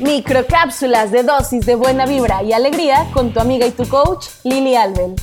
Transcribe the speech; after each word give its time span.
Microcápsulas 0.00 1.12
de 1.12 1.22
dosis 1.22 1.66
de 1.66 1.76
buena 1.76 2.04
vibra 2.04 2.42
y 2.42 2.52
alegría 2.52 3.06
con 3.12 3.32
tu 3.32 3.38
amiga 3.38 3.64
y 3.66 3.70
tu 3.70 3.88
coach 3.88 4.26
Lili 4.42 4.74
Alben. 4.74 5.14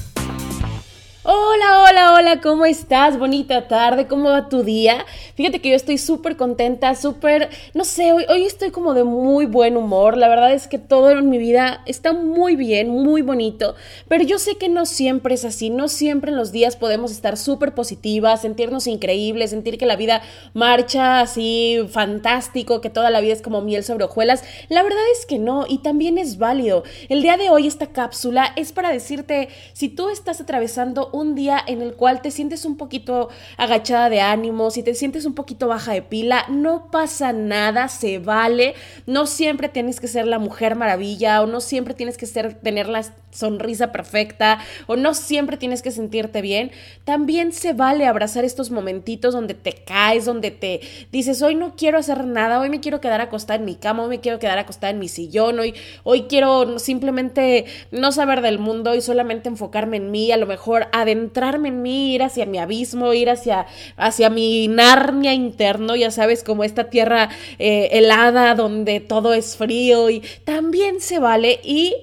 Hola, 1.24 1.84
hola, 1.88 2.14
hola, 2.16 2.42
¿cómo 2.42 2.66
estás? 2.66 3.20
Bonita 3.20 3.68
tarde, 3.68 4.08
¿cómo 4.08 4.32
va 4.32 4.50
tu 4.50 4.64
día? 4.64 5.06
Fíjate 5.36 5.62
que 5.62 5.70
yo 5.70 5.76
estoy 5.76 6.00
súper 6.00 6.36
contenta, 6.36 6.96
súper, 6.96 7.52
no 7.76 7.84
sé, 7.84 8.12
hoy, 8.12 8.26
hoy 8.28 8.44
estoy 8.44 8.72
como 8.72 8.96
de 8.96 9.04
muy 9.04 9.46
buen 9.46 9.78
humor. 9.78 10.18
La 10.18 10.30
verdad 10.30 10.52
es 10.52 10.68
que 10.68 10.80
todo 10.80 11.12
en 11.12 11.30
mi 11.30 11.38
vida 11.38 11.84
está 11.86 12.12
muy 12.12 12.56
bien, 12.56 12.90
muy 12.90 13.22
bonito, 13.22 13.76
pero 14.08 14.24
yo 14.24 14.40
sé 14.40 14.58
que 14.58 14.68
no 14.68 14.88
siempre 14.88 15.36
es 15.36 15.46
así, 15.46 15.70
no 15.70 15.90
siempre 15.90 16.32
en 16.32 16.38
los 16.38 16.52
días 16.52 16.76
podemos 16.76 17.12
estar 17.12 17.38
súper 17.38 17.76
positivas, 17.76 18.42
sentirnos 18.42 18.88
increíbles, 18.88 19.52
sentir 19.52 19.78
que 19.78 19.86
la 19.86 19.98
vida 19.98 20.24
marcha 20.56 21.20
así 21.20 21.88
fantástico, 21.92 22.82
que 22.82 22.90
toda 22.90 23.12
la 23.12 23.22
vida 23.22 23.34
es 23.34 23.44
como 23.44 23.62
miel 23.62 23.84
sobre 23.84 24.06
hojuelas. 24.06 24.44
La 24.70 24.82
verdad 24.82 25.04
es 25.16 25.28
que 25.28 25.38
no, 25.38 25.66
y 25.70 25.84
también 25.84 26.18
es 26.18 26.40
válido. 26.40 26.84
El 27.10 27.22
día 27.22 27.38
de 27.38 27.52
hoy 27.52 27.68
esta 27.68 27.86
cápsula 27.86 28.54
es 28.56 28.72
para 28.72 28.90
decirte, 28.90 29.50
si 29.74 29.88
tú 29.88 30.10
estás 30.10 30.42
atravesando 30.42 31.11
un 31.12 31.36
día 31.36 31.62
en 31.66 31.82
el 31.82 31.96
cual 31.96 32.22
te 32.22 32.32
sientes 32.32 32.66
un 32.66 32.78
poquito 32.78 33.30
agachada 33.58 34.10
de 34.10 34.22
ánimo, 34.22 34.72
si 34.72 34.84
te 34.84 34.94
sientes 34.96 35.26
un 35.26 35.34
poquito 35.34 35.68
baja 35.68 35.94
de 35.94 36.02
pila, 36.02 36.46
no 36.50 36.90
pasa 36.92 37.34
nada, 37.34 37.88
se 37.88 38.20
vale. 38.20 38.76
No 39.06 39.26
siempre 39.26 39.70
tienes 39.70 40.00
que 40.00 40.08
ser 40.08 40.28
la 40.28 40.40
mujer 40.40 40.76
maravilla 40.76 41.42
o 41.42 41.48
no 41.48 41.62
siempre 41.62 41.94
tienes 41.94 42.18
que 42.18 42.26
ser, 42.26 42.56
tener 42.56 42.88
la 42.88 43.04
sonrisa 43.32 43.92
perfecta 43.92 44.60
o 44.88 44.96
no 44.96 45.14
siempre 45.14 45.58
tienes 45.58 45.82
que 45.82 45.92
sentirte 45.92 46.42
bien. 46.42 46.72
También 47.04 47.52
se 47.52 47.74
vale 47.74 48.06
abrazar 48.06 48.46
estos 48.46 48.72
momentitos 48.72 49.34
donde 49.34 49.54
te 49.54 49.74
caes, 49.74 50.26
donde 50.26 50.52
te 50.52 50.82
dices, 51.12 51.42
hoy 51.42 51.56
no 51.56 51.76
quiero 51.76 51.98
hacer 51.98 52.26
nada, 52.26 52.60
hoy 52.60 52.70
me 52.70 52.80
quiero 52.80 53.02
quedar 53.02 53.22
acostada 53.22 53.60
en 53.60 53.66
mi 53.66 53.76
cama, 53.76 54.04
hoy 54.04 54.10
me 54.10 54.20
quiero 54.20 54.40
quedar 54.40 54.60
acostada 54.60 54.92
en 54.92 55.00
mi 55.00 55.08
sillón, 55.08 55.60
hoy, 55.60 55.74
hoy 56.04 56.24
quiero 56.24 56.80
simplemente 56.80 57.66
no 57.92 58.12
saber 58.12 58.42
del 58.42 58.60
mundo 58.60 58.96
y 58.96 59.02
solamente 59.02 59.50
enfocarme 59.50 59.98
en 59.98 60.12
mí, 60.12 60.32
a 60.32 60.38
lo 60.38 60.46
mejor 60.46 60.88
adentrarme 61.02 61.70
en 61.70 61.82
mí, 61.82 62.16
ir 62.16 62.24
hacia 62.24 62.46
mi 62.46 62.58
abismo, 62.58 63.14
ir 63.14 63.30
hacia, 63.30 63.68
hacia 63.98 64.30
mi 64.30 64.68
Narnia 64.68 65.34
interno, 65.34 65.96
ya 65.96 66.12
sabes, 66.12 66.44
como 66.44 66.64
esta 66.64 66.90
tierra 66.90 67.30
eh, 67.60 67.90
helada 67.92 68.56
donde 68.56 69.00
todo 69.00 69.34
es 69.34 69.58
frío 69.58 70.10
y 70.10 70.22
también 70.44 71.02
se 71.02 71.20
vale 71.20 71.60
y 71.64 71.96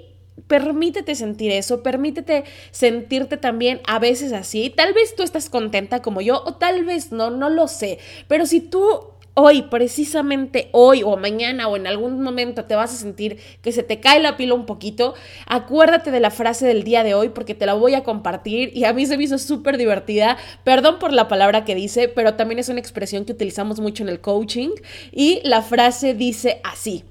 permítete 0.47 1.15
sentir 1.15 1.53
eso, 1.53 1.83
permítete 1.83 2.45
sentirte 2.71 3.37
también 3.37 3.81
a 3.87 3.99
veces 3.99 4.33
así. 4.33 4.71
Tal 4.71 4.93
vez 4.95 5.15
tú 5.15 5.23
estás 5.23 5.51
contenta 5.51 6.01
como 6.03 6.21
yo 6.21 6.43
o 6.45 6.55
tal 6.55 6.85
vez 6.85 7.13
no, 7.13 7.31
no 7.31 7.51
lo 7.51 7.69
sé, 7.69 7.99
pero 8.27 8.47
si 8.47 8.61
tú 8.61 9.18
hoy, 9.39 9.63
precisamente 9.63 10.69
hoy 10.73 11.03
o 11.05 11.17
mañana 11.17 11.69
o 11.69 11.77
en 11.77 11.87
algún 11.87 12.21
momento 12.21 12.65
te 12.65 12.75
vas 12.75 12.93
a 12.93 12.97
sentir 12.97 13.39
que 13.63 13.73
se 13.73 13.83
te 13.83 14.01
cae 14.01 14.21
la 14.21 14.37
pila 14.37 14.55
un 14.55 14.67
poquito, 14.67 15.15
acuérdate 15.47 16.11
de 16.11 16.21
la 16.21 16.31
frase 16.31 16.67
del 16.67 16.83
día 16.83 17.05
de 17.05 17.15
hoy 17.15 17.29
porque 17.29 17.55
te 17.55 17.67
la 17.67 17.75
voy 17.75 17.95
a 17.95 18.03
compartir 18.03 18.71
y 18.75 18.85
a 18.85 18.93
mí 18.93 19.07
se 19.07 19.17
me 19.17 19.25
hizo 19.25 19.39
súper 19.39 19.79
divertida. 19.79 20.37
Perdón 20.65 20.99
por 20.99 21.13
la 21.13 21.29
palabra 21.29 21.65
que 21.65 21.75
dice, 21.75 22.09
pero 22.09 22.35
también 22.35 22.59
es 22.59 22.69
una 22.69 22.81
expresión 22.81 23.25
que 23.25 23.33
utilizamos 23.33 23.81
mucho 23.81 24.03
en 24.03 24.09
el 24.09 24.21
coaching 24.21 24.71
y 25.13 25.41
la 25.45 25.63
frase 25.63 26.15
dice 26.15 26.61
así. 26.65 27.05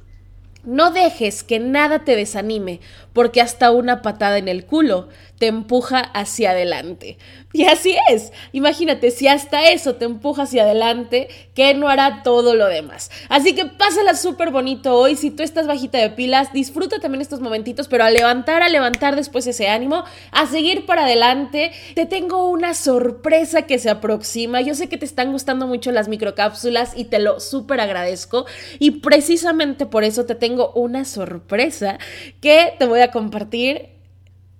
No 0.67 0.91
dejes 0.91 1.43
que 1.43 1.59
nada 1.59 1.99
te 1.99 2.17
desanime, 2.17 2.81
porque 3.13 3.39
hasta 3.39 3.71
una 3.71 4.01
patada 4.01 4.37
en 4.37 4.49
el 4.49 4.65
culo 4.65 5.07
te 5.39 5.47
empuja 5.47 5.99
hacia 5.99 6.51
adelante. 6.51 7.17
Y 7.53 7.65
así 7.65 7.95
es. 8.09 8.33
Imagínate, 8.51 9.11
si 9.11 9.27
hasta 9.27 9.69
eso 9.69 9.95
te 9.95 10.05
empuja 10.05 10.43
hacia 10.43 10.63
adelante, 10.63 11.29
¿qué 11.55 11.73
no 11.73 11.87
hará 11.87 12.21
todo 12.21 12.53
lo 12.53 12.67
demás? 12.67 13.09
Así 13.29 13.55
que 13.55 13.65
pásala 13.65 14.15
súper 14.15 14.51
bonito 14.51 14.95
hoy. 14.95 15.15
Si 15.15 15.31
tú 15.31 15.41
estás 15.41 15.67
bajita 15.67 15.99
de 15.99 16.09
pilas, 16.09 16.51
disfruta 16.53 16.99
también 16.99 17.21
estos 17.21 17.39
momentitos, 17.39 17.87
pero 17.87 18.03
a 18.03 18.09
levantar, 18.09 18.61
a 18.61 18.69
levantar 18.69 19.15
después 19.15 19.47
ese 19.47 19.69
ánimo, 19.69 20.03
a 20.31 20.47
seguir 20.47 20.85
para 20.85 21.05
adelante. 21.05 21.71
Te 21.95 22.05
tengo 22.05 22.49
una 22.49 22.73
sorpresa 22.73 23.63
que 23.63 23.79
se 23.79 23.89
aproxima. 23.89 24.61
Yo 24.61 24.75
sé 24.75 24.89
que 24.89 24.97
te 24.97 25.05
están 25.05 25.31
gustando 25.31 25.65
mucho 25.65 25.91
las 25.91 26.09
microcápsulas 26.09 26.91
y 26.95 27.05
te 27.05 27.19
lo 27.19 27.39
súper 27.39 27.79
agradezco. 27.79 28.45
Y 28.79 28.91
precisamente 28.91 29.85
por 29.85 30.03
eso 30.03 30.25
te 30.25 30.35
tengo 30.57 30.71
una 30.73 31.05
sorpresa 31.05 31.99
que 32.41 32.73
te 32.79 32.85
voy 32.85 33.01
a 33.01 33.11
compartir 33.11 33.89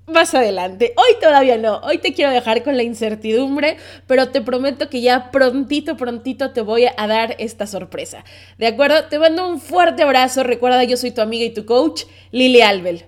más 0.06 0.35
adelante. 0.35 0.94
Hoy 0.96 1.19
todavía 1.19 1.58
no, 1.58 1.80
hoy 1.80 1.97
te 1.97 2.13
quiero 2.13 2.31
dejar 2.31 2.63
con 2.63 2.78
la 2.78 2.84
incertidumbre, 2.84 3.78
pero 4.06 4.30
te 4.30 4.41
prometo 4.41 4.90
que 4.90 5.02
ya 5.02 5.31
prontito, 5.31 5.97
prontito 5.97 6.52
te 6.52 6.62
voy 6.62 6.85
a 6.85 7.08
dar 7.08 7.35
esta 7.40 7.66
sorpresa. 7.66 8.24
¿De 8.59 8.68
acuerdo? 8.68 9.06
Te 9.06 9.18
mando 9.18 9.50
un 9.50 9.59
fuerte 9.59 10.03
abrazo. 10.03 10.44
Recuerda, 10.44 10.84
yo 10.84 10.97
soy 10.97 11.09
tu 11.09 11.22
amiga 11.22 11.46
y 11.46 11.50
tu 11.50 11.66
coach, 11.66 12.03
Lili 12.31 12.62
Albel. 12.62 13.06